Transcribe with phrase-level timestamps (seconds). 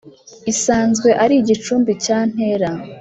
[0.51, 2.69] isanzwe ari igicumbi cya ntera